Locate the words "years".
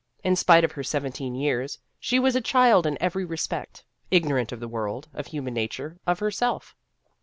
1.35-1.77